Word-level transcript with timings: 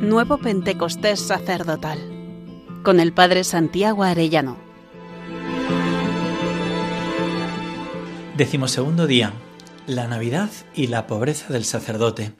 Nuevo 0.00 0.38
Pentecostés 0.38 1.18
Sacerdotal 1.18 1.98
con 2.84 3.00
el 3.00 3.12
Padre 3.12 3.42
Santiago 3.42 4.04
Arellano. 4.04 4.56
Decimosegundo 8.36 9.08
día. 9.08 9.32
La 9.88 10.06
Navidad 10.06 10.50
y 10.72 10.86
la 10.86 11.08
pobreza 11.08 11.52
del 11.52 11.64
sacerdote. 11.64 12.30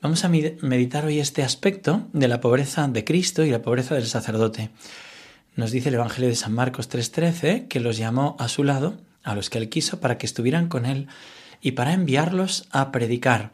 Vamos 0.00 0.24
a 0.24 0.30
meditar 0.30 1.04
hoy 1.04 1.20
este 1.20 1.42
aspecto 1.42 2.08
de 2.14 2.26
la 2.26 2.40
pobreza 2.40 2.88
de 2.88 3.04
Cristo 3.04 3.44
y 3.44 3.50
la 3.50 3.60
pobreza 3.60 3.94
del 3.94 4.06
sacerdote. 4.06 4.70
Nos 5.56 5.72
dice 5.72 5.90
el 5.90 5.96
Evangelio 5.96 6.30
de 6.30 6.36
San 6.36 6.54
Marcos 6.54 6.88
3:13 6.88 7.68
que 7.68 7.80
los 7.80 7.98
llamó 7.98 8.34
a 8.38 8.48
su 8.48 8.64
lado, 8.64 8.96
a 9.24 9.34
los 9.34 9.50
que 9.50 9.58
él 9.58 9.68
quiso, 9.68 10.00
para 10.00 10.16
que 10.16 10.24
estuvieran 10.24 10.68
con 10.68 10.86
él 10.86 11.06
y 11.60 11.72
para 11.72 11.92
enviarlos 11.92 12.66
a 12.70 12.92
predicar. 12.92 13.50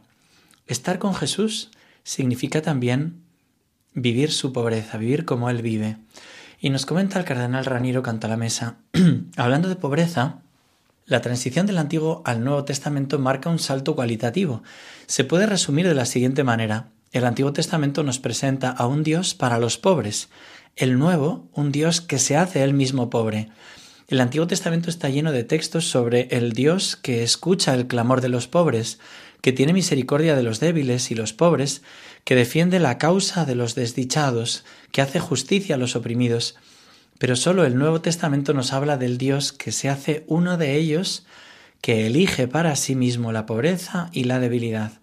Estar 0.67 0.99
con 0.99 1.13
Jesús 1.13 1.69
significa 2.05 2.61
también 2.61 3.24
vivir 3.95 4.31
su 4.31 4.53
pobreza, 4.53 4.97
vivir 4.97 5.25
como 5.25 5.49
Él 5.49 5.61
vive. 5.61 5.97
Y 6.59 6.69
nos 6.69 6.85
comenta 6.85 7.17
el 7.17 7.25
cardenal 7.25 7.65
Raniero 7.65 8.03
Cantalamesa, 8.03 8.75
hablando 9.37 9.69
de 9.69 9.75
pobreza, 9.75 10.41
la 11.07 11.21
transición 11.21 11.65
del 11.67 11.77
Antiguo 11.77 12.23
al 12.25 12.43
Nuevo 12.43 12.65
Testamento 12.65 13.19
marca 13.19 13.49
un 13.49 13.59
salto 13.59 13.95
cualitativo. 13.95 14.63
Se 15.05 15.23
puede 15.23 15.45
resumir 15.45 15.87
de 15.87 15.93
la 15.93 16.05
siguiente 16.05 16.43
manera. 16.43 16.87
El 17.11 17.25
Antiguo 17.25 17.53
Testamento 17.53 18.03
nos 18.03 18.19
presenta 18.19 18.71
a 18.71 18.87
un 18.87 19.03
Dios 19.03 19.35
para 19.35 19.59
los 19.59 19.77
pobres, 19.77 20.29
el 20.75 20.97
Nuevo 20.97 21.47
un 21.53 21.71
Dios 21.71 22.01
que 22.01 22.17
se 22.17 22.35
hace 22.35 22.63
él 22.63 22.73
mismo 22.73 23.09
pobre. 23.09 23.49
El 24.07 24.19
Antiguo 24.19 24.47
Testamento 24.47 24.89
está 24.89 25.09
lleno 25.09 25.31
de 25.31 25.43
textos 25.43 25.89
sobre 25.89 26.27
el 26.31 26.53
Dios 26.53 26.95
que 26.95 27.23
escucha 27.23 27.73
el 27.73 27.87
clamor 27.87 28.21
de 28.21 28.29
los 28.29 28.47
pobres, 28.47 28.99
que 29.41 29.53
tiene 29.53 29.73
misericordia 29.73 30.35
de 30.35 30.41
los 30.41 30.59
débiles 30.59 31.11
y 31.11 31.15
los 31.15 31.31
pobres, 31.31 31.83
que 32.25 32.35
defiende 32.35 32.79
la 32.79 32.97
causa 32.97 33.45
de 33.45 33.55
los 33.55 33.75
desdichados, 33.75 34.65
que 34.91 35.01
hace 35.01 35.19
justicia 35.19 35.75
a 35.75 35.77
los 35.77 35.95
oprimidos. 35.95 36.55
Pero 37.19 37.35
solo 37.35 37.63
el 37.65 37.77
Nuevo 37.77 38.01
Testamento 38.01 38.53
nos 38.53 38.73
habla 38.73 38.97
del 38.97 39.17
Dios 39.17 39.53
que 39.53 39.71
se 39.71 39.89
hace 39.89 40.25
uno 40.27 40.57
de 40.57 40.75
ellos, 40.75 41.25
que 41.81 42.07
elige 42.07 42.47
para 42.47 42.75
sí 42.75 42.95
mismo 42.95 43.31
la 43.31 43.45
pobreza 43.45 44.09
y 44.11 44.23
la 44.23 44.39
debilidad. 44.39 44.93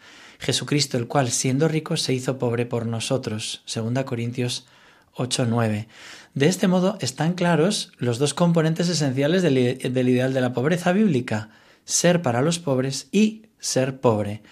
Jesucristo, 0.40 0.98
el 0.98 1.06
cual, 1.06 1.30
siendo 1.30 1.68
rico, 1.68 1.96
se 1.96 2.12
hizo 2.12 2.38
pobre 2.38 2.66
por 2.66 2.86
nosotros. 2.86 3.62
2 3.72 4.02
Corintios 4.04 4.66
8:9. 5.14 5.86
De 6.34 6.46
este 6.48 6.66
modo 6.66 6.98
están 7.00 7.34
claros 7.34 7.92
los 7.98 8.18
dos 8.18 8.34
componentes 8.34 8.88
esenciales 8.88 9.42
del, 9.42 9.78
del 9.78 10.08
ideal 10.08 10.34
de 10.34 10.40
la 10.40 10.52
pobreza 10.52 10.92
bíblica, 10.92 11.50
ser 11.84 12.20
para 12.20 12.42
los 12.42 12.58
pobres 12.58 13.06
y 13.12 13.46
ser 13.60 14.00
pobre. 14.00 14.42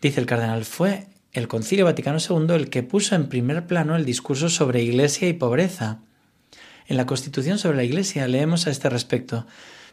Dice 0.00 0.20
el 0.20 0.26
cardenal, 0.26 0.64
fue 0.64 1.08
el 1.36 1.48
Concilio 1.48 1.84
Vaticano 1.84 2.16
II 2.18 2.54
el 2.54 2.70
que 2.70 2.82
puso 2.82 3.14
en 3.14 3.28
primer 3.28 3.66
plano 3.66 3.94
el 3.94 4.06
discurso 4.06 4.48
sobre 4.48 4.82
Iglesia 4.82 5.28
y 5.28 5.34
pobreza. 5.34 5.98
En 6.86 6.96
la 6.96 7.04
Constitución 7.04 7.58
sobre 7.58 7.76
la 7.76 7.84
Iglesia 7.84 8.26
leemos 8.26 8.66
a 8.66 8.70
este 8.70 8.88
respecto, 8.88 9.46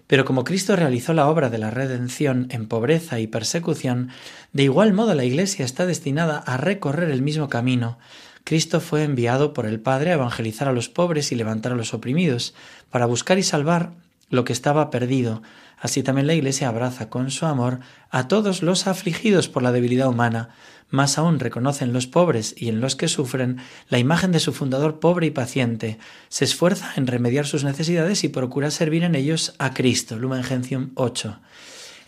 pero 0.08 0.24
como 0.24 0.46
Cristo 0.46 0.78
realizó 0.78 1.14
la 1.14 1.28
obra 1.28 1.50
de 1.50 1.58
la 1.58 1.70
redención 1.70 2.48
en 2.50 2.70
pobreza 2.70 3.20
y 3.20 3.28
persecución, 3.28 4.10
de 4.54 4.64
igual 4.64 4.94
modo 4.94 5.16
la 5.16 5.26
Iglesia 5.26 5.66
está 5.66 5.86
destinada 5.86 6.38
a 6.38 6.56
recorrer 6.56 7.10
el 7.12 7.22
mismo 7.22 7.50
camino. 7.50 8.00
Cristo 8.46 8.80
fue 8.80 9.04
enviado 9.04 9.52
por 9.52 9.66
el 9.66 9.82
Padre 9.82 10.12
a 10.12 10.14
evangelizar 10.14 10.70
a 10.70 10.74
los 10.74 10.88
pobres 10.88 11.34
y 11.34 11.36
levantar 11.36 11.74
a 11.74 11.76
los 11.76 11.94
oprimidos, 11.94 12.54
para 12.90 13.06
buscar 13.06 13.38
y 13.38 13.44
salvar 13.44 13.92
lo 14.34 14.44
que 14.44 14.54
estaba 14.54 14.90
perdido, 14.90 15.42
Así 15.84 16.02
también 16.02 16.28
la 16.28 16.34
Iglesia 16.34 16.70
abraza 16.70 17.10
con 17.10 17.30
su 17.30 17.46
amor 17.46 17.82
a 18.10 18.30
todos 18.30 18.64
los 18.64 18.88
afligidos 18.88 19.50
por 19.50 19.64
la 19.64 19.74
debilidad 19.74 20.08
humana, 20.08 20.48
más 20.90 21.18
aún 21.18 21.42
reconoce 21.42 21.84
en 21.84 21.92
los 21.92 22.08
pobres 22.08 22.56
y 22.58 22.70
en 22.70 22.80
los 22.80 22.96
que 22.96 23.10
sufren 23.10 23.58
la 23.90 24.00
imagen 24.00 24.32
de 24.32 24.40
su 24.40 24.54
fundador 24.54 25.02
pobre 25.02 25.28
y 25.28 25.32
paciente, 25.32 26.00
se 26.30 26.46
esfuerza 26.46 26.94
en 26.96 27.06
remediar 27.06 27.46
sus 27.46 27.66
necesidades 27.66 28.24
y 28.24 28.30
procura 28.30 28.72
servir 28.72 29.04
en 29.04 29.16
ellos 29.16 29.56
a 29.58 29.74
Cristo. 29.74 30.18
Lumen 30.18 30.44
Gentium 30.44 30.92
8. 30.96 31.42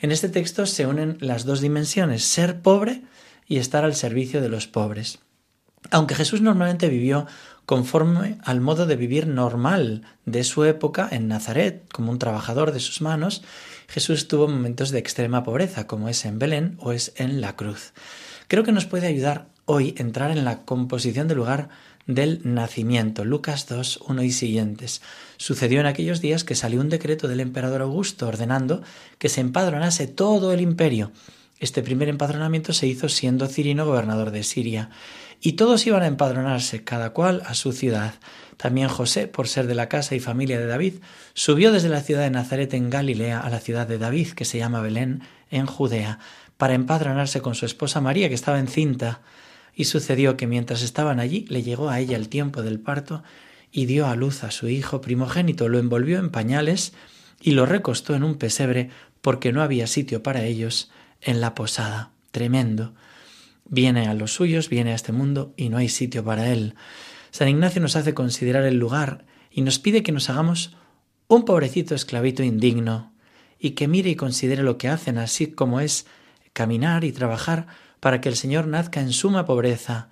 En 0.02 0.14
este 0.14 0.30
texto 0.30 0.66
se 0.68 0.88
unen 0.88 1.18
las 1.20 1.44
dos 1.44 1.60
dimensiones, 1.60 2.24
ser 2.24 2.62
pobre 2.62 3.02
y 3.46 3.58
estar 3.58 3.84
al 3.84 3.94
servicio 3.94 4.40
de 4.40 4.48
los 4.48 4.68
pobres. 4.68 5.20
Aunque 5.92 6.16
Jesús 6.16 6.40
normalmente 6.40 6.88
vivió 6.88 7.28
conforme 7.66 8.38
al 8.44 8.62
modo 8.62 8.86
de 8.86 8.96
vivir 8.96 9.28
normal 9.28 10.04
de 10.26 10.44
su 10.44 10.64
época 10.66 11.08
en 11.12 11.28
Nazaret, 11.28 11.84
como 11.92 12.12
un 12.12 12.20
trabajador 12.20 12.72
de 12.72 12.80
sus 12.80 13.02
manos, 13.02 13.44
Jesús 13.88 14.28
tuvo 14.28 14.48
momentos 14.48 14.92
de 14.92 15.00
extrema 15.00 15.44
pobreza, 15.44 15.88
como 15.88 16.10
es 16.10 16.26
en 16.26 16.40
Belén 16.40 16.78
o 16.80 16.92
es 16.92 17.14
en 17.16 17.42
la 17.42 17.56
cruz. 17.56 17.94
Creo 18.48 18.64
que 18.64 18.72
nos 18.72 18.86
puede 18.86 19.08
ayudar 19.08 19.48
hoy 19.66 19.96
entrar 19.98 20.32
en 20.32 20.46
la 20.46 20.62
composición 20.62 21.28
del 21.28 21.38
lugar 21.38 21.70
del 22.08 22.42
nacimiento. 22.44 23.26
Lucas 23.26 23.68
2, 23.68 24.02
1 24.08 24.24
y 24.24 24.32
siguientes. 24.32 25.02
Sucedió 25.38 25.80
en 25.80 25.88
aquellos 25.88 26.22
días 26.22 26.44
que 26.44 26.56
salió 26.56 26.82
un 26.82 26.90
decreto 26.90 27.28
del 27.28 27.40
emperador 27.40 27.82
Augusto 27.82 28.28
ordenando 28.28 28.84
que 29.18 29.30
se 29.30 29.42
empadronase 29.42 30.08
todo 30.08 30.54
el 30.54 30.62
imperio. 30.62 31.12
Este 31.60 31.82
primer 31.82 32.10
empadronamiento 32.10 32.74
se 32.74 32.86
hizo 32.86 33.08
siendo 33.08 33.48
Cirino 33.48 33.86
gobernador 33.86 34.32
de 34.32 34.44
Siria 34.44 34.90
y 35.40 35.54
todos 35.54 35.88
iban 35.88 36.04
a 36.04 36.08
empadronarse, 36.08 36.84
cada 36.84 37.12
cual 37.12 37.44
a 37.46 37.54
su 37.54 37.72
ciudad. 37.72 38.16
También 38.58 38.90
José, 38.90 39.28
por 39.28 39.48
ser 39.48 39.66
de 39.68 39.76
la 39.76 39.88
casa 39.88 40.16
y 40.16 40.20
familia 40.20 40.60
de 40.60 40.68
David, 40.68 40.96
subió 41.34 41.72
desde 41.72 41.88
la 41.88 42.02
ciudad 42.02 42.24
de 42.24 42.30
Nazaret 42.30 42.74
en 42.74 42.90
Galilea 42.90 43.40
a 43.40 43.50
la 43.50 43.60
ciudad 43.60 43.88
de 43.88 43.98
David, 43.98 44.30
que 44.30 44.44
se 44.44 44.58
llama 44.58 44.82
Belén, 44.82 45.22
en 45.50 45.66
Judea, 45.66 46.20
para 46.58 46.74
empadronarse 46.74 47.42
con 47.42 47.56
su 47.56 47.66
esposa 47.66 48.02
María, 48.02 48.28
que 48.28 48.36
estaba 48.36 48.60
encinta. 48.60 49.22
Y 49.74 49.86
sucedió 49.86 50.36
que 50.36 50.48
mientras 50.48 50.82
estaban 50.82 51.20
allí 51.20 51.46
le 51.50 51.64
llegó 51.64 51.90
a 51.90 52.00
ella 52.00 52.18
el 52.18 52.30
tiempo 52.30 52.64
del 52.64 52.80
parto 52.80 53.24
y 53.72 53.86
dio 53.86 54.08
a 54.08 54.16
luz 54.16 54.44
a 54.44 54.52
su 54.52 54.68
hijo 54.68 55.02
primogénito, 55.02 55.70
lo 55.70 55.80
envolvió 55.80 56.20
en 56.20 56.32
pañales 56.32 56.94
y 57.42 57.52
lo 57.52 57.66
recostó 57.66 58.16
en 58.16 58.24
un 58.24 58.36
pesebre 58.36 58.90
porque 59.22 59.52
no 59.52 59.62
había 59.62 59.88
sitio 59.88 60.24
para 60.24 60.44
ellos 60.44 60.90
en 61.22 61.42
la 61.42 61.56
posada. 61.56 62.12
Tremendo. 62.32 62.94
Viene 63.66 64.08
a 64.08 64.14
los 64.14 64.34
suyos, 64.34 64.70
viene 64.70 64.92
a 64.92 64.96
este 64.96 65.12
mundo 65.12 65.54
y 65.58 65.70
no 65.70 65.78
hay 65.78 65.90
sitio 65.90 66.24
para 66.24 66.50
él. 66.50 66.76
San 67.32 67.50
Ignacio 67.50 67.82
nos 67.82 67.96
hace 67.96 68.14
considerar 68.14 68.64
el 68.64 68.78
lugar 68.78 69.26
y 69.52 69.62
nos 69.62 69.80
pide 69.80 70.04
que 70.04 70.12
nos 70.12 70.30
hagamos 70.30 70.76
un 71.28 71.46
pobrecito 71.46 71.96
esclavito 71.96 72.44
indigno 72.44 73.12
y 73.60 73.72
que 73.72 73.88
mire 73.88 74.10
y 74.12 74.16
considere 74.16 74.64
lo 74.64 74.78
que 74.78 74.90
hacen, 74.90 75.18
así 75.18 75.48
como 75.48 75.80
es 75.80 76.06
caminar 76.54 77.04
y 77.04 77.12
trabajar 77.12 77.68
para 78.00 78.22
que 78.22 78.30
el 78.30 78.36
Señor 78.36 78.68
nazca 78.68 79.02
en 79.02 79.12
suma 79.12 79.46
pobreza, 79.46 80.10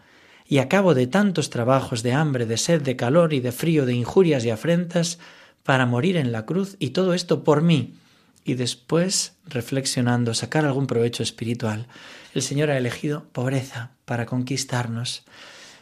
y 0.47 0.57
a 0.57 0.67
cabo 0.67 0.93
de 0.93 1.07
tantos 1.07 1.49
trabajos 1.49 2.03
de 2.03 2.13
hambre, 2.13 2.45
de 2.45 2.57
sed, 2.57 2.81
de 2.81 2.95
calor 2.95 3.33
y 3.33 3.39
de 3.39 3.51
frío, 3.51 3.85
de 3.85 3.93
injurias 3.93 4.43
y 4.45 4.49
afrentas, 4.49 5.19
para 5.63 5.85
morir 5.85 6.17
en 6.17 6.31
la 6.31 6.45
cruz, 6.45 6.75
y 6.79 6.89
todo 6.89 7.13
esto 7.13 7.43
por 7.43 7.61
mí, 7.61 7.93
y 8.45 8.55
después, 8.55 9.37
reflexionando, 9.45 10.33
sacar 10.33 10.65
algún 10.65 10.87
provecho 10.87 11.23
espiritual. 11.23 11.87
El 12.33 12.41
Señor 12.41 12.71
ha 12.71 12.77
elegido 12.77 13.25
pobreza 13.31 13.91
para 14.05 14.25
conquistarnos. 14.25 15.23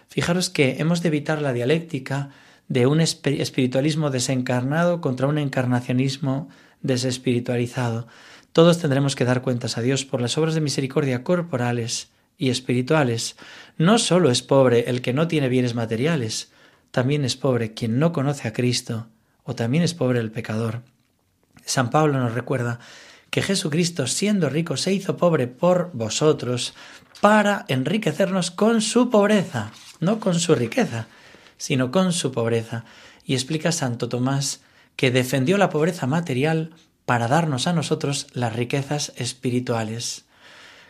Fijaros 0.07 0.49
que 0.49 0.77
hemos 0.79 1.01
de 1.01 1.07
evitar 1.07 1.41
la 1.41 1.53
dialéctica 1.53 2.29
de 2.67 2.87
un 2.87 3.01
espiritualismo 3.01 4.09
desencarnado 4.09 5.01
contra 5.01 5.27
un 5.27 5.37
encarnacionismo 5.37 6.49
desespiritualizado. 6.81 8.07
Todos 8.53 8.79
tendremos 8.79 9.15
que 9.15 9.25
dar 9.25 9.41
cuentas 9.41 9.77
a 9.77 9.81
Dios 9.81 10.05
por 10.05 10.21
las 10.21 10.37
obras 10.37 10.53
de 10.53 10.61
misericordia 10.61 11.23
corporales 11.23 12.11
y 12.37 12.49
espirituales. 12.49 13.37
No 13.77 13.97
solo 13.97 14.29
es 14.29 14.41
pobre 14.41 14.89
el 14.89 15.01
que 15.01 15.13
no 15.13 15.27
tiene 15.27 15.49
bienes 15.49 15.75
materiales, 15.75 16.51
también 16.91 17.23
es 17.23 17.37
pobre 17.37 17.73
quien 17.73 17.99
no 17.99 18.11
conoce 18.11 18.47
a 18.47 18.53
Cristo, 18.53 19.07
o 19.43 19.55
también 19.55 19.83
es 19.83 19.93
pobre 19.93 20.19
el 20.19 20.31
pecador. 20.31 20.83
San 21.65 21.89
Pablo 21.89 22.19
nos 22.19 22.33
recuerda 22.33 22.79
que 23.29 23.41
Jesucristo, 23.41 24.07
siendo 24.07 24.49
rico, 24.49 24.77
se 24.77 24.93
hizo 24.93 25.17
pobre 25.17 25.47
por 25.47 25.91
vosotros 25.93 26.73
para 27.21 27.65
enriquecernos 27.69 28.51
con 28.51 28.81
su 28.81 29.09
pobreza, 29.09 29.71
no 29.99 30.19
con 30.19 30.39
su 30.39 30.53
riqueza, 30.53 31.07
sino 31.57 31.91
con 31.91 32.11
su 32.11 32.31
pobreza. 32.31 32.83
Y 33.25 33.33
explica 33.33 33.71
Santo 33.71 34.09
Tomás 34.09 34.61
que 34.95 35.11
defendió 35.11 35.57
la 35.57 35.69
pobreza 35.69 36.07
material 36.07 36.71
para 37.05 37.27
darnos 37.27 37.67
a 37.67 37.73
nosotros 37.73 38.27
las 38.33 38.53
riquezas 38.55 39.13
espirituales. 39.15 40.25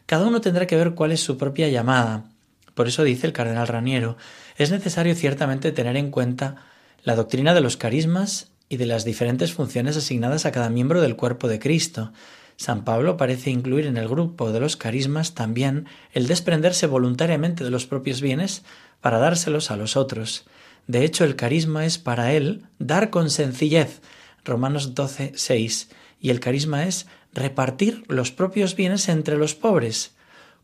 Cada 0.05 0.27
uno 0.27 0.41
tendrá 0.41 0.67
que 0.67 0.75
ver 0.75 0.93
cuál 0.93 1.11
es 1.11 1.21
su 1.21 1.37
propia 1.37 1.69
llamada. 1.69 2.25
Por 2.73 2.87
eso 2.87 3.03
dice 3.03 3.27
el 3.27 3.33
cardenal 3.33 3.67
Raniero, 3.67 4.17
es 4.57 4.71
necesario 4.71 5.15
ciertamente 5.15 5.71
tener 5.71 5.95
en 5.95 6.11
cuenta 6.11 6.57
la 7.03 7.15
doctrina 7.15 7.53
de 7.53 7.61
los 7.61 7.77
carismas 7.77 8.51
y 8.71 8.77
de 8.77 8.85
las 8.85 9.03
diferentes 9.03 9.51
funciones 9.51 9.97
asignadas 9.97 10.45
a 10.45 10.53
cada 10.53 10.69
miembro 10.69 11.01
del 11.01 11.17
cuerpo 11.17 11.49
de 11.49 11.59
Cristo. 11.59 12.13
San 12.55 12.85
Pablo 12.85 13.17
parece 13.17 13.49
incluir 13.49 13.85
en 13.85 13.97
el 13.97 14.07
grupo 14.07 14.53
de 14.53 14.61
los 14.61 14.77
carismas 14.77 15.33
también 15.33 15.87
el 16.13 16.25
desprenderse 16.25 16.87
voluntariamente 16.87 17.65
de 17.65 17.69
los 17.69 17.85
propios 17.85 18.21
bienes 18.21 18.63
para 19.01 19.19
dárselos 19.19 19.71
a 19.71 19.75
los 19.75 19.97
otros. 19.97 20.45
De 20.87 21.03
hecho, 21.03 21.25
el 21.25 21.35
carisma 21.35 21.85
es 21.85 21.97
para 21.97 22.31
él 22.31 22.63
dar 22.79 23.09
con 23.09 23.29
sencillez. 23.29 23.99
Romanos 24.45 24.95
12, 24.95 25.33
6. 25.35 25.89
Y 26.21 26.29
el 26.29 26.39
carisma 26.39 26.85
es 26.85 27.07
repartir 27.33 28.05
los 28.07 28.31
propios 28.31 28.77
bienes 28.77 29.09
entre 29.09 29.35
los 29.37 29.53
pobres. 29.53 30.13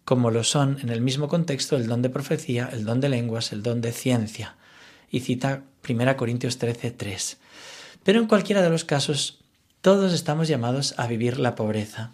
como 0.06 0.32
lo 0.32 0.46
son 0.46 0.78
en 0.82 0.88
el 0.88 1.02
mismo 1.02 1.28
contexto 1.28 1.76
el 1.76 1.88
don 1.88 2.02
de 2.02 2.10
profecía, 2.10 2.70
el 2.72 2.86
don 2.86 3.02
de 3.02 3.10
lenguas, 3.10 3.52
el 3.52 3.64
don 3.64 3.82
de 3.82 3.92
ciencia. 3.92 4.56
Y 5.12 5.20
cita 5.20 5.64
1 5.86 6.16
Corintios 6.16 6.58
13, 6.58 6.92
3. 6.92 7.38
Pero 8.08 8.22
en 8.22 8.28
cualquiera 8.28 8.62
de 8.62 8.70
los 8.70 8.86
casos, 8.86 9.44
todos 9.82 10.14
estamos 10.14 10.48
llamados 10.48 10.94
a 10.96 11.08
vivir 11.08 11.40
la 11.40 11.56
pobreza. 11.56 12.14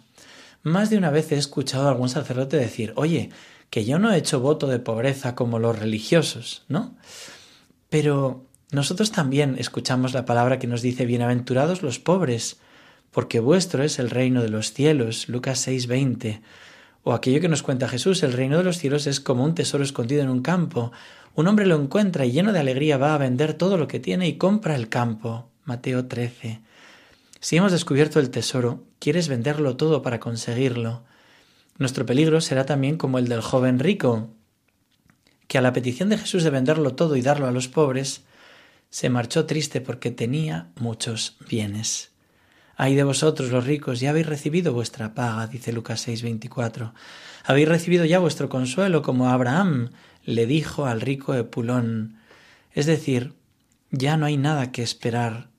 Más 0.64 0.90
de 0.90 0.98
una 0.98 1.10
vez 1.10 1.30
he 1.30 1.36
escuchado 1.36 1.86
a 1.86 1.92
algún 1.92 2.08
sacerdote 2.08 2.56
decir, 2.56 2.92
oye, 2.96 3.30
que 3.70 3.84
yo 3.84 4.00
no 4.00 4.12
he 4.12 4.16
hecho 4.16 4.40
voto 4.40 4.66
de 4.66 4.80
pobreza 4.80 5.36
como 5.36 5.60
los 5.60 5.78
religiosos, 5.78 6.64
¿no? 6.66 6.96
Pero 7.90 8.44
nosotros 8.72 9.12
también 9.12 9.54
escuchamos 9.56 10.14
la 10.14 10.24
palabra 10.24 10.58
que 10.58 10.66
nos 10.66 10.82
dice, 10.82 11.06
bienaventurados 11.06 11.82
los 11.82 12.00
pobres, 12.00 12.56
porque 13.12 13.38
vuestro 13.38 13.84
es 13.84 14.00
el 14.00 14.10
reino 14.10 14.42
de 14.42 14.48
los 14.48 14.72
cielos, 14.72 15.28
Lucas 15.28 15.64
6:20. 15.64 16.40
O 17.04 17.12
aquello 17.12 17.40
que 17.40 17.48
nos 17.48 17.62
cuenta 17.62 17.86
Jesús, 17.86 18.24
el 18.24 18.32
reino 18.32 18.58
de 18.58 18.64
los 18.64 18.78
cielos 18.78 19.06
es 19.06 19.20
como 19.20 19.44
un 19.44 19.54
tesoro 19.54 19.84
escondido 19.84 20.24
en 20.24 20.28
un 20.28 20.42
campo. 20.42 20.90
Un 21.36 21.46
hombre 21.46 21.66
lo 21.66 21.80
encuentra 21.80 22.26
y 22.26 22.32
lleno 22.32 22.52
de 22.52 22.58
alegría 22.58 22.98
va 22.98 23.14
a 23.14 23.18
vender 23.18 23.54
todo 23.54 23.76
lo 23.76 23.86
que 23.86 24.00
tiene 24.00 24.26
y 24.26 24.38
compra 24.38 24.74
el 24.74 24.88
campo. 24.88 25.53
Mateo 25.64 26.06
13. 26.06 26.60
Si 27.40 27.56
hemos 27.56 27.72
descubierto 27.72 28.20
el 28.20 28.30
tesoro, 28.30 28.84
quieres 28.98 29.28
venderlo 29.28 29.76
todo 29.76 30.02
para 30.02 30.20
conseguirlo. 30.20 31.04
Nuestro 31.78 32.06
peligro 32.06 32.40
será 32.40 32.66
también 32.66 32.96
como 32.96 33.18
el 33.18 33.28
del 33.28 33.40
joven 33.40 33.78
rico, 33.78 34.30
que 35.48 35.58
a 35.58 35.62
la 35.62 35.72
petición 35.72 36.08
de 36.08 36.18
Jesús 36.18 36.42
de 36.42 36.50
venderlo 36.50 36.94
todo 36.94 37.16
y 37.16 37.22
darlo 37.22 37.46
a 37.46 37.50
los 37.50 37.68
pobres, 37.68 38.24
se 38.90 39.10
marchó 39.10 39.46
triste 39.46 39.80
porque 39.80 40.10
tenía 40.10 40.68
muchos 40.76 41.36
bienes. 41.48 42.12
Ay 42.76 42.94
de 42.94 43.04
vosotros 43.04 43.50
los 43.50 43.64
ricos, 43.64 44.00
ya 44.00 44.10
habéis 44.10 44.26
recibido 44.26 44.72
vuestra 44.72 45.14
paga, 45.14 45.46
dice 45.46 45.72
Lucas 45.72 46.06
6:24. 46.06 46.92
Habéis 47.44 47.68
recibido 47.68 48.04
ya 48.04 48.18
vuestro 48.18 48.48
consuelo, 48.48 49.02
como 49.02 49.28
Abraham 49.28 49.90
le 50.24 50.46
dijo 50.46 50.86
al 50.86 51.00
rico 51.00 51.34
Epulón. 51.34 52.18
Es 52.72 52.86
decir, 52.86 53.34
ya 53.90 54.16
no 54.16 54.26
hay 54.26 54.36
nada 54.36 54.72
que 54.72 54.82
esperar. 54.82 55.53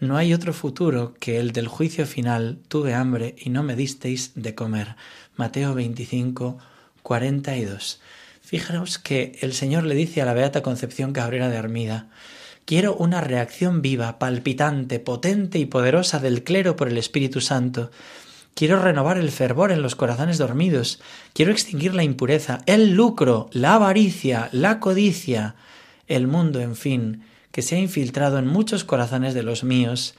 No 0.00 0.16
hay 0.16 0.32
otro 0.32 0.52
futuro 0.52 1.14
que 1.18 1.38
el 1.38 1.52
del 1.52 1.66
juicio 1.66 2.06
final. 2.06 2.58
Tuve 2.68 2.94
hambre 2.94 3.34
y 3.36 3.50
no 3.50 3.64
me 3.64 3.74
disteis 3.74 4.32
de 4.36 4.54
comer. 4.54 4.94
Mateo 5.36 5.74
25, 5.74 6.58
42. 7.02 8.00
Fijaros 8.40 8.98
que 8.98 9.38
el 9.40 9.52
Señor 9.52 9.84
le 9.84 9.96
dice 9.96 10.22
a 10.22 10.24
la 10.24 10.34
Beata 10.34 10.62
Concepción 10.62 11.12
Cabrera 11.12 11.48
de 11.48 11.56
Armida, 11.56 12.08
Quiero 12.68 12.94
una 12.94 13.22
reacción 13.22 13.80
viva, 13.80 14.18
palpitante, 14.18 15.00
potente 15.00 15.58
y 15.58 15.64
poderosa 15.64 16.18
del 16.18 16.44
clero 16.44 16.76
por 16.76 16.88
el 16.88 16.98
Espíritu 16.98 17.40
Santo. 17.40 17.90
Quiero 18.52 18.78
renovar 18.78 19.16
el 19.16 19.30
fervor 19.30 19.72
en 19.72 19.80
los 19.80 19.94
corazones 19.94 20.36
dormidos. 20.36 21.00
Quiero 21.32 21.50
extinguir 21.50 21.94
la 21.94 22.04
impureza, 22.04 22.58
el 22.66 22.92
lucro, 22.92 23.48
la 23.52 23.74
avaricia, 23.76 24.50
la 24.52 24.80
codicia, 24.80 25.54
el 26.08 26.26
mundo, 26.26 26.60
en 26.60 26.76
fin, 26.76 27.22
que 27.58 27.62
se 27.62 27.74
ha 27.74 27.80
infiltrado 27.80 28.38
en 28.38 28.46
muchos 28.46 28.84
corazones 28.84 29.34
de 29.34 29.42
los 29.42 29.64
míos. 29.64 30.14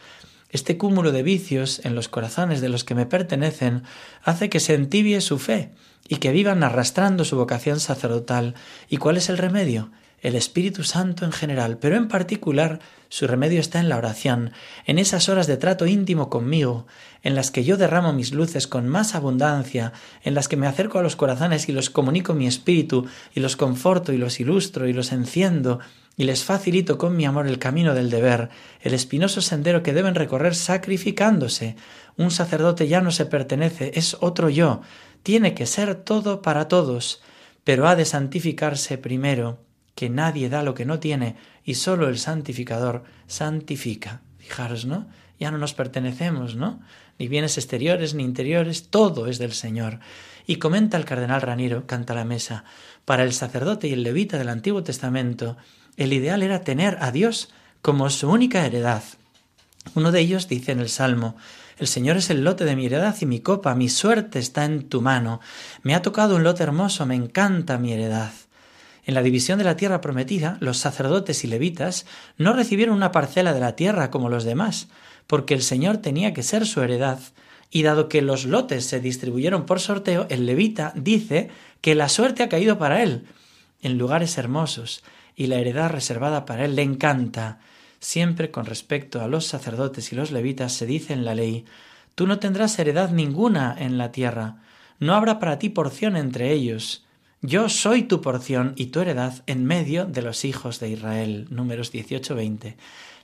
Este 0.49 0.77
cúmulo 0.77 1.13
de 1.13 1.23
vicios 1.23 1.79
en 1.85 1.95
los 1.95 2.09
corazones 2.09 2.59
de 2.59 2.67
los 2.67 2.83
que 2.83 2.95
me 2.95 3.05
pertenecen 3.05 3.83
hace 4.25 4.49
que 4.49 4.59
se 4.59 4.73
entibie 4.73 5.21
su 5.21 5.39
fe 5.39 5.71
y 6.09 6.17
que 6.17 6.33
vivan 6.33 6.63
arrastrando 6.63 7.23
su 7.23 7.37
vocación 7.37 7.79
sacerdotal. 7.79 8.55
¿Y 8.89 8.97
cuál 8.97 9.15
es 9.15 9.29
el 9.29 9.37
remedio? 9.37 9.89
El 10.21 10.35
Espíritu 10.35 10.83
Santo 10.83 11.25
en 11.25 11.31
general, 11.31 11.77
pero 11.77 11.95
en 11.95 12.07
particular 12.07 12.79
su 13.09 13.25
remedio 13.25 13.59
está 13.59 13.79
en 13.79 13.89
la 13.89 13.97
oración, 13.97 14.51
en 14.85 14.99
esas 14.99 15.29
horas 15.29 15.47
de 15.47 15.57
trato 15.57 15.87
íntimo 15.87 16.29
conmigo, 16.29 16.85
en 17.23 17.35
las 17.35 17.51
que 17.51 17.63
yo 17.63 17.77
derramo 17.77 18.13
mis 18.13 18.33
luces 18.33 18.67
con 18.67 18.87
más 18.87 19.15
abundancia, 19.15 19.93
en 20.23 20.35
las 20.35 20.47
que 20.47 20.57
me 20.57 20.67
acerco 20.67 20.99
a 20.99 21.01
los 21.01 21.15
corazones 21.15 21.69
y 21.69 21.71
los 21.71 21.89
comunico 21.89 22.33
mi 22.33 22.47
espíritu, 22.47 23.07
y 23.33 23.39
los 23.39 23.55
conforto 23.55 24.13
y 24.13 24.17
los 24.17 24.39
ilustro 24.39 24.87
y 24.87 24.93
los 24.93 25.11
enciendo, 25.11 25.79
y 26.17 26.25
les 26.25 26.43
facilito 26.43 26.97
con 26.97 27.15
mi 27.15 27.25
amor 27.25 27.47
el 27.47 27.59
camino 27.59 27.93
del 27.95 28.09
deber, 28.09 28.49
el 28.81 28.93
espinoso 28.93 29.41
sendero 29.41 29.81
que 29.81 29.93
deben 29.93 30.15
recorrer 30.15 30.53
sacrificándose. 30.53 31.77
Un 32.17 32.29
sacerdote 32.29 32.87
ya 32.87 33.01
no 33.01 33.11
se 33.11 33.25
pertenece, 33.25 33.93
es 33.95 34.17
otro 34.19 34.49
yo, 34.49 34.81
tiene 35.23 35.53
que 35.53 35.65
ser 35.65 35.95
todo 35.95 36.41
para 36.41 36.67
todos, 36.67 37.21
pero 37.63 37.87
ha 37.87 37.95
de 37.95 38.05
santificarse 38.05 38.97
primero 38.97 39.68
que 39.95 40.09
nadie 40.09 40.49
da 40.49 40.63
lo 40.63 40.73
que 40.73 40.85
no 40.85 40.99
tiene 40.99 41.35
y 41.63 41.75
sólo 41.75 42.07
el 42.07 42.17
santificador 42.17 43.03
santifica. 43.27 44.21
Fijaros, 44.37 44.85
¿no? 44.85 45.07
Ya 45.39 45.51
no 45.51 45.57
nos 45.57 45.73
pertenecemos, 45.73 46.55
¿no? 46.55 46.81
Ni 47.17 47.27
bienes 47.27 47.57
exteriores 47.57 48.13
ni 48.13 48.23
interiores, 48.23 48.89
todo 48.89 49.27
es 49.27 49.37
del 49.39 49.53
Señor. 49.53 49.99
Y 50.47 50.55
comenta 50.55 50.97
el 50.97 51.05
cardenal 51.05 51.41
Raniero, 51.41 51.85
canta 51.85 52.13
la 52.13 52.25
mesa, 52.25 52.63
para 53.05 53.23
el 53.23 53.33
sacerdote 53.33 53.87
y 53.87 53.93
el 53.93 54.03
levita 54.03 54.37
del 54.37 54.49
Antiguo 54.49 54.83
Testamento, 54.83 55.57
el 55.97 56.13
ideal 56.13 56.43
era 56.43 56.61
tener 56.61 56.97
a 57.01 57.11
Dios 57.11 57.49
como 57.81 58.09
su 58.09 58.29
única 58.29 58.65
heredad. 58.65 59.03
Uno 59.95 60.11
de 60.11 60.19
ellos 60.19 60.47
dice 60.47 60.71
en 60.71 60.79
el 60.79 60.89
Salmo, 60.89 61.35
el 61.77 61.87
Señor 61.87 62.17
es 62.17 62.29
el 62.29 62.43
lote 62.43 62.65
de 62.65 62.75
mi 62.75 62.85
heredad 62.85 63.15
y 63.21 63.25
mi 63.25 63.39
copa, 63.39 63.73
mi 63.75 63.89
suerte 63.89 64.39
está 64.39 64.65
en 64.65 64.89
tu 64.89 65.01
mano. 65.01 65.39
Me 65.81 65.95
ha 65.95 66.01
tocado 66.01 66.35
un 66.35 66.43
lote 66.43 66.63
hermoso, 66.63 67.05
me 67.05 67.15
encanta 67.15 67.77
mi 67.77 67.93
heredad. 67.93 68.31
En 69.09 69.15
la 69.15 69.23
división 69.23 69.57
de 69.57 69.65
la 69.65 69.75
tierra 69.75 70.01
prometida, 70.01 70.57
los 70.59 70.77
sacerdotes 70.77 71.43
y 71.43 71.47
levitas 71.47 72.05
no 72.37 72.53
recibieron 72.53 72.95
una 72.95 73.11
parcela 73.11 73.55
de 73.55 73.59
la 73.59 73.75
tierra 73.75 74.11
como 74.11 74.29
los 74.29 74.43
demás, 74.43 74.87
porque 75.25 75.55
el 75.55 75.63
Señor 75.63 75.97
tenía 75.97 76.31
que 76.31 76.43
ser 76.43 76.67
su 76.67 76.83
heredad, 76.83 77.17
y 77.71 77.81
dado 77.81 78.07
que 78.07 78.21
los 78.21 78.45
lotes 78.45 78.85
se 78.85 78.99
distribuyeron 78.99 79.65
por 79.65 79.79
sorteo, 79.79 80.27
el 80.29 80.45
levita 80.45 80.93
dice 80.95 81.49
que 81.81 81.95
la 81.95 82.07
suerte 82.07 82.43
ha 82.43 82.49
caído 82.49 82.77
para 82.77 83.01
él, 83.01 83.25
en 83.81 83.97
lugares 83.97 84.37
hermosos, 84.37 85.03
y 85.35 85.47
la 85.47 85.55
heredad 85.55 85.89
reservada 85.89 86.45
para 86.45 86.65
él 86.65 86.75
le 86.75 86.83
encanta. 86.83 87.61
Siempre 87.99 88.51
con 88.51 88.67
respecto 88.67 89.21
a 89.21 89.27
los 89.27 89.47
sacerdotes 89.47 90.13
y 90.13 90.17
los 90.17 90.29
levitas 90.29 90.73
se 90.73 90.85
dice 90.85 91.13
en 91.13 91.25
la 91.25 91.33
ley, 91.33 91.65
tú 92.13 92.27
no 92.27 92.37
tendrás 92.37 92.77
heredad 92.77 93.09
ninguna 93.09 93.75
en 93.75 93.97
la 93.97 94.11
tierra, 94.11 94.57
no 94.99 95.15
habrá 95.15 95.39
para 95.39 95.57
ti 95.57 95.69
porción 95.69 96.15
entre 96.15 96.51
ellos, 96.53 97.07
yo 97.41 97.69
soy 97.69 98.03
tu 98.03 98.21
porción 98.21 98.73
y 98.75 98.87
tu 98.87 98.99
heredad 98.99 99.43
en 99.47 99.65
medio 99.65 100.05
de 100.05 100.21
los 100.21 100.43
hijos 100.43 100.79
de 100.79 100.89
Israel. 100.89 101.47
Números 101.49 101.93
18-20. 101.93 102.75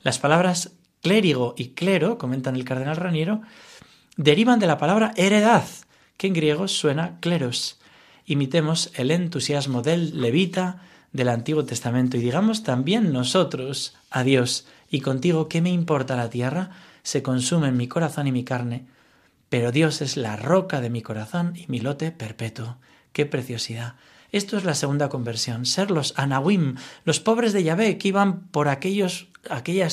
Las 0.04 0.20
palabras 0.20 0.72
clérigo 1.02 1.54
y 1.58 1.70
clero, 1.70 2.18
comentan 2.18 2.56
el 2.56 2.66
cardenal 2.66 2.96
Raniero, 2.96 3.42
derivan 4.18 4.60
de 4.60 4.68
la 4.68 4.78
palabra 4.78 5.14
heredad, 5.18 5.66
que 6.18 6.28
en 6.28 6.34
griego 6.34 6.68
suena 6.68 7.20
cleros. 7.20 7.80
Imitemos 8.26 8.92
el 8.96 9.12
entusiasmo 9.12 9.82
del 9.82 10.22
levita 10.22 10.82
del 11.12 11.30
Antiguo 11.30 11.66
Testamento 11.66 12.18
y 12.18 12.22
digamos 12.22 12.64
también 12.64 13.14
nosotros 13.14 13.96
a 14.10 14.24
Dios, 14.24 14.66
y 14.90 15.02
contigo, 15.02 15.50
¿qué 15.50 15.62
me 15.62 15.70
importa 15.70 16.16
la 16.16 16.30
tierra? 16.30 16.72
Se 17.04 17.22
consume 17.22 17.68
en 17.68 17.78
mi 17.78 17.88
corazón 17.88 18.28
y 18.28 18.32
mi 18.32 18.44
carne, 18.44 18.86
pero 19.50 19.72
Dios 19.72 20.02
es 20.02 20.18
la 20.18 20.38
roca 20.38 20.82
de 20.82 20.90
mi 20.90 21.02
corazón 21.02 21.54
y 21.56 21.66
mi 21.68 21.80
lote 21.80 22.12
perpetuo. 22.12 22.78
¡Qué 23.16 23.26
preciosidad! 23.26 23.94
Esto 24.34 24.58
es 24.58 24.66
la 24.66 24.74
segunda 24.76 25.08
conversión, 25.08 25.66
ser 25.66 25.90
los 25.90 26.14
Anawim, 26.18 26.76
los 27.06 27.22
pobres 27.22 27.54
de 27.54 27.64
Yahvé 27.64 27.98
que 27.98 28.10
iban 28.10 28.42
por 28.48 28.68
aquellas 28.68 29.30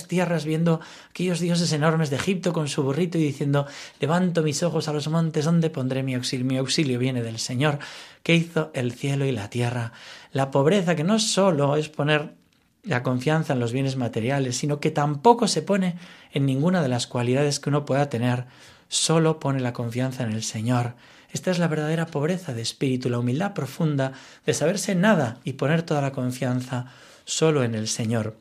tierras 0.09 0.45
viendo 0.45 0.81
aquellos 1.11 1.39
dioses 1.39 1.73
enormes 1.73 2.11
de 2.11 2.17
Egipto 2.17 2.53
con 2.53 2.67
su 2.67 2.83
burrito 2.83 3.19
y 3.19 3.23
diciendo, 3.23 3.69
levanto 4.01 4.43
mis 4.43 4.65
ojos 4.65 4.89
a 4.89 4.93
los 4.93 5.07
montes, 5.07 5.45
¿dónde 5.45 5.71
pondré 5.71 6.03
mi 6.03 6.17
auxilio? 6.17 6.45
Mi 6.45 6.57
auxilio 6.57 6.99
viene 6.99 7.23
del 7.23 7.39
Señor, 7.39 7.79
que 8.25 8.35
hizo 8.35 8.73
el 8.75 8.91
cielo 8.91 9.25
y 9.25 9.31
la 9.31 9.49
tierra. 9.49 9.93
La 10.33 10.51
pobreza 10.51 10.97
que 10.97 11.05
no 11.05 11.21
solo 11.21 11.77
es 11.77 11.89
poner 11.91 12.35
la 12.83 13.05
confianza 13.05 13.53
en 13.53 13.61
los 13.61 13.73
bienes 13.73 13.95
materiales, 13.95 14.57
sino 14.57 14.81
que 14.81 14.91
tampoco 14.91 15.47
se 15.47 15.63
pone 15.63 15.95
en 16.33 16.45
ninguna 16.45 16.83
de 16.83 16.89
las 16.89 17.07
cualidades 17.07 17.61
que 17.61 17.69
uno 17.69 17.85
pueda 17.85 18.11
tener, 18.11 18.47
solo 18.89 19.39
pone 19.39 19.61
la 19.61 19.73
confianza 19.73 20.25
en 20.25 20.33
el 20.33 20.43
Señor 20.43 20.97
esta 21.33 21.51
es 21.51 21.59
la 21.59 21.69
verdadera 21.69 22.07
pobreza 22.07 22.55
de 22.55 22.63
espíritu, 22.63 23.09
la 23.09 23.19
humildad 23.19 23.55
profunda 23.55 24.13
de 24.45 24.55
saberse 24.55 24.95
nada 24.95 25.39
y 25.45 25.55
poner 25.55 25.83
toda 25.83 26.03
la 26.03 26.13
confianza 26.13 26.87
solo 27.25 27.65
en 27.65 27.75
el 27.75 27.89
Señor. 27.89 28.37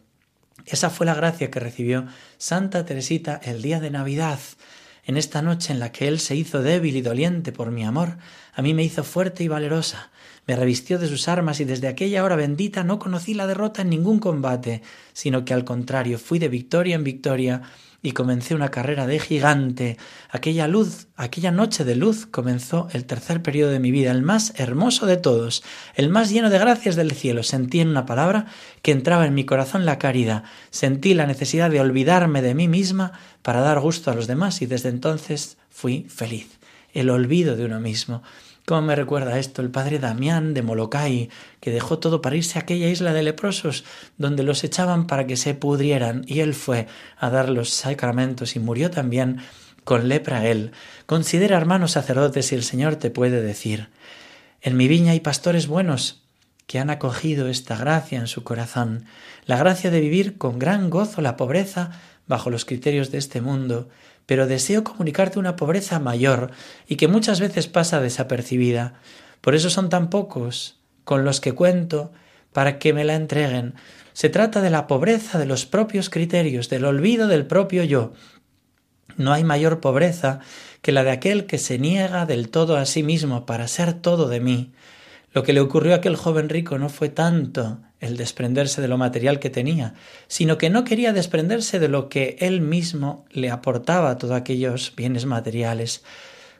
Esa 0.65 0.89
fue 0.89 1.05
la 1.05 1.15
gracia 1.15 1.49
que 1.49 1.59
recibió 1.59 2.05
Santa 2.37 2.85
Teresita 2.85 3.39
el 3.43 3.61
día 3.61 3.79
de 3.79 3.91
Navidad. 3.91 4.39
En 5.05 5.17
esta 5.17 5.41
noche 5.41 5.73
en 5.73 5.79
la 5.79 5.91
que 5.91 6.07
Él 6.07 6.19
se 6.19 6.35
hizo 6.35 6.61
débil 6.61 6.95
y 6.95 7.01
doliente 7.01 7.51
por 7.51 7.71
mi 7.71 7.83
amor, 7.83 8.17
a 8.53 8.61
mí 8.61 8.73
me 8.73 8.83
hizo 8.83 9.03
fuerte 9.03 9.43
y 9.43 9.47
valerosa, 9.47 10.11
me 10.47 10.55
revistió 10.55 10.99
de 10.99 11.07
sus 11.07 11.27
armas 11.27 11.59
y 11.59 11.65
desde 11.65 11.87
aquella 11.87 12.23
hora 12.23 12.35
bendita 12.35 12.83
no 12.83 12.99
conocí 12.99 13.33
la 13.33 13.47
derrota 13.47 13.83
en 13.83 13.89
ningún 13.89 14.19
combate, 14.19 14.81
sino 15.13 15.45
que 15.45 15.53
al 15.53 15.63
contrario 15.63 16.19
fui 16.19 16.39
de 16.39 16.49
victoria 16.49 16.95
en 16.95 17.03
victoria 17.03 17.61
y 18.01 18.13
comencé 18.13 18.55
una 18.55 18.69
carrera 18.69 19.05
de 19.05 19.19
gigante. 19.19 19.97
Aquella 20.29 20.67
luz, 20.67 21.07
aquella 21.15 21.51
noche 21.51 21.83
de 21.83 21.95
luz 21.95 22.25
comenzó 22.25 22.87
el 22.93 23.05
tercer 23.05 23.43
periodo 23.43 23.71
de 23.71 23.79
mi 23.79 23.91
vida, 23.91 24.11
el 24.11 24.23
más 24.23 24.53
hermoso 24.55 25.05
de 25.05 25.17
todos, 25.17 25.63
el 25.95 26.09
más 26.09 26.31
lleno 26.31 26.49
de 26.49 26.59
gracias 26.59 26.95
del 26.95 27.11
cielo. 27.11 27.43
Sentí 27.43 27.79
en 27.79 27.89
una 27.89 28.05
palabra 28.05 28.47
que 28.81 28.91
entraba 28.91 29.25
en 29.25 29.35
mi 29.35 29.45
corazón 29.45 29.85
la 29.85 29.99
caridad, 29.99 30.43
sentí 30.71 31.13
la 31.13 31.27
necesidad 31.27 31.69
de 31.69 31.79
olvidarme 31.79 32.41
de 32.41 32.55
mí 32.55 32.67
misma 32.67 33.13
para 33.41 33.61
dar 33.61 33.79
gusto 33.79 34.09
a 34.11 34.15
los 34.15 34.27
demás 34.27 34.61
y 34.61 34.65
desde 34.65 34.89
entonces 34.89 35.57
fui 35.69 36.07
feliz. 36.09 36.59
El 36.93 37.09
olvido 37.09 37.55
de 37.55 37.65
uno 37.65 37.79
mismo. 37.79 38.21
¿Cómo 38.65 38.83
me 38.83 38.95
recuerda 38.95 39.39
esto 39.39 39.61
el 39.61 39.71
padre 39.71 39.97
Damián 39.97 40.53
de 40.53 40.61
Molokai, 40.61 41.29
que 41.59 41.71
dejó 41.71 41.99
todo 41.99 42.21
para 42.21 42.35
irse 42.35 42.59
a 42.59 42.61
aquella 42.61 42.89
isla 42.89 43.11
de 43.11 43.23
leprosos, 43.23 43.83
donde 44.17 44.43
los 44.43 44.63
echaban 44.63 45.07
para 45.07 45.25
que 45.25 45.35
se 45.35 45.55
pudrieran, 45.55 46.23
y 46.27 46.41
él 46.41 46.53
fue 46.53 46.87
a 47.17 47.29
dar 47.29 47.49
los 47.49 47.69
sacramentos 47.71 48.55
y 48.55 48.59
murió 48.59 48.91
también 48.91 49.39
con 49.83 50.07
lepra 50.07 50.47
él. 50.47 50.71
Considera, 51.07 51.57
hermanos 51.57 51.91
sacerdotes, 51.91 52.47
si 52.47 52.55
el 52.55 52.63
Señor 52.63 52.97
te 52.97 53.09
puede 53.09 53.41
decir, 53.41 53.89
en 54.61 54.77
mi 54.77 54.87
viña 54.87 55.13
hay 55.13 55.21
pastores 55.21 55.67
buenos 55.67 56.21
que 56.67 56.79
han 56.79 56.91
acogido 56.91 57.47
esta 57.47 57.75
gracia 57.75 58.19
en 58.19 58.27
su 58.27 58.43
corazón, 58.43 59.05
la 59.45 59.57
gracia 59.57 59.89
de 59.89 59.99
vivir 59.99 60.37
con 60.37 60.59
gran 60.59 60.89
gozo 60.89 61.21
la 61.21 61.35
pobreza 61.35 61.91
bajo 62.27 62.49
los 62.49 62.63
criterios 62.63 63.11
de 63.11 63.17
este 63.17 63.41
mundo, 63.41 63.89
pero 64.25 64.47
deseo 64.47 64.83
comunicarte 64.83 65.39
una 65.39 65.55
pobreza 65.55 65.99
mayor 65.99 66.51
y 66.87 66.95
que 66.95 67.07
muchas 67.07 67.39
veces 67.39 67.67
pasa 67.67 68.01
desapercibida. 68.01 68.93
Por 69.41 69.55
eso 69.55 69.69
son 69.69 69.89
tan 69.89 70.09
pocos 70.09 70.79
con 71.03 71.25
los 71.25 71.41
que 71.41 71.53
cuento 71.53 72.11
para 72.53 72.79
que 72.79 72.93
me 72.93 73.03
la 73.03 73.15
entreguen. 73.15 73.75
Se 74.13 74.29
trata 74.29 74.61
de 74.61 74.69
la 74.69 74.87
pobreza 74.87 75.39
de 75.39 75.45
los 75.45 75.65
propios 75.65 76.09
criterios, 76.09 76.69
del 76.69 76.85
olvido 76.85 77.27
del 77.27 77.45
propio 77.45 77.83
yo. 77.83 78.13
No 79.17 79.33
hay 79.33 79.43
mayor 79.43 79.79
pobreza 79.79 80.39
que 80.81 80.91
la 80.91 81.03
de 81.03 81.11
aquel 81.11 81.45
que 81.45 81.57
se 81.57 81.79
niega 81.79 82.25
del 82.25 82.49
todo 82.49 82.77
a 82.77 82.85
sí 82.85 83.03
mismo 83.03 83.45
para 83.45 83.67
ser 83.67 83.93
todo 83.93 84.27
de 84.27 84.39
mí. 84.39 84.73
Lo 85.33 85.43
que 85.43 85.53
le 85.53 85.61
ocurrió 85.61 85.93
a 85.93 85.97
aquel 85.97 86.15
joven 86.15 86.49
rico 86.49 86.77
no 86.77 86.89
fue 86.89 87.09
tanto 87.09 87.79
el 88.01 88.17
desprenderse 88.17 88.81
de 88.81 88.87
lo 88.87 88.97
material 88.97 89.39
que 89.39 89.49
tenía, 89.49 89.93
sino 90.27 90.57
que 90.57 90.69
no 90.69 90.83
quería 90.83 91.13
desprenderse 91.13 91.79
de 91.79 91.87
lo 91.87 92.09
que 92.09 92.35
él 92.39 92.59
mismo 92.59 93.25
le 93.29 93.51
aportaba 93.51 94.17
todos 94.17 94.35
aquellos 94.35 94.93
bienes 94.97 95.25
materiales. 95.25 96.03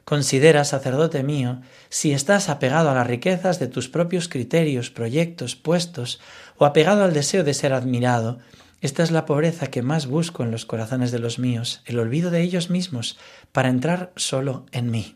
Considera, 0.06 0.64
sacerdote 0.64 1.24
mío, 1.24 1.62
si 1.90 2.12
estás 2.12 2.48
apegado 2.48 2.90
a 2.90 2.96
las 2.96 3.08
riquezas 3.08 3.60
de 3.60 3.68
tus 3.68 3.90
propios 3.90 4.28
criterios, 4.30 4.92
proyectos, 4.92 5.56
puestos, 5.56 6.20
o 6.58 6.66
apegado 6.66 7.04
al 7.04 7.14
deseo 7.14 7.44
de 7.44 7.54
ser 7.54 7.74
admirado. 7.74 8.40
Esta 8.82 9.04
es 9.04 9.12
la 9.12 9.26
pobreza 9.26 9.68
que 9.68 9.82
más 9.82 10.08
busco 10.08 10.44
en 10.44 10.52
los 10.52 10.66
corazones 10.66 11.12
de 11.12 11.20
los 11.20 11.40
míos, 11.40 11.82
el 11.86 12.00
olvido 12.00 12.32
de 12.32 12.42
ellos 12.42 12.70
mismos, 12.70 13.18
para 13.52 13.70
entrar 13.70 14.12
solo 14.16 14.66
en 14.72 14.92
mí. 14.92 15.16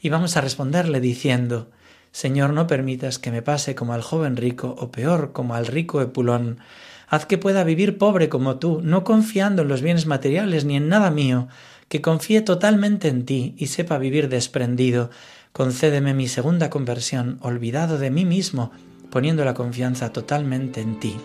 Y 0.00 0.08
vamos 0.10 0.36
a 0.36 0.40
responderle 0.40 1.00
diciendo, 1.00 1.70
Señor, 2.16 2.54
no 2.54 2.66
permitas 2.66 3.18
que 3.18 3.30
me 3.30 3.42
pase 3.42 3.74
como 3.74 3.92
al 3.92 4.00
joven 4.00 4.38
rico, 4.38 4.74
o 4.78 4.90
peor, 4.90 5.32
como 5.32 5.54
al 5.54 5.66
rico 5.66 6.00
Epulón. 6.00 6.60
Haz 7.08 7.26
que 7.26 7.36
pueda 7.36 7.62
vivir 7.62 7.98
pobre 7.98 8.30
como 8.30 8.56
tú, 8.56 8.80
no 8.82 9.04
confiando 9.04 9.60
en 9.60 9.68
los 9.68 9.82
bienes 9.82 10.06
materiales 10.06 10.64
ni 10.64 10.76
en 10.76 10.88
nada 10.88 11.10
mío, 11.10 11.48
que 11.90 12.00
confíe 12.00 12.40
totalmente 12.40 13.08
en 13.08 13.26
ti 13.26 13.54
y 13.58 13.66
sepa 13.66 13.98
vivir 13.98 14.30
desprendido. 14.30 15.10
Concédeme 15.52 16.14
mi 16.14 16.26
segunda 16.26 16.70
conversión, 16.70 17.36
olvidado 17.42 17.98
de 17.98 18.10
mí 18.10 18.24
mismo, 18.24 18.72
poniendo 19.10 19.44
la 19.44 19.52
confianza 19.52 20.10
totalmente 20.10 20.80
en 20.80 20.98
ti. 20.98 21.16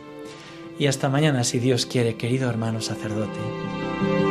Y 0.77 0.87
hasta 0.87 1.07
mañana, 1.07 1.45
si 1.45 1.59
Dios 1.59 1.85
quiere, 1.85 2.17
querido 2.17 2.49
hermano 2.49 2.81
sacerdote. 2.81 4.30